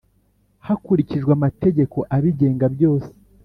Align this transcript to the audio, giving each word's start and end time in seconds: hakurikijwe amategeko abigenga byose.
hakurikijwe 0.67 1.31
amategeko 1.37 1.97
abigenga 2.15 2.65
byose. 2.75 3.09